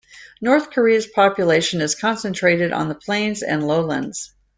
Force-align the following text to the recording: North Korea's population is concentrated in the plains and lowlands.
North 0.41 0.71
Korea's 0.71 1.05
population 1.05 1.79
is 1.79 1.93
concentrated 1.93 2.71
in 2.71 2.87
the 2.87 2.95
plains 2.95 3.43
and 3.43 3.67
lowlands. 3.67 4.33